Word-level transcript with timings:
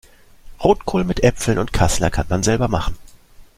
Rotkohl 0.63 1.03
mit 1.03 1.23
Äpfeln 1.23 1.59
und 1.59 1.73
Kassler 1.73 2.09
kann 2.09 2.25
man 2.27 2.41
selber 2.41 2.67
machen. 2.67 2.97